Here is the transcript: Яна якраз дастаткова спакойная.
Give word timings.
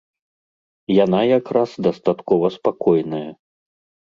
Яна 1.05 1.19
якраз 1.39 1.69
дастаткова 1.89 2.45
спакойная. 2.57 3.29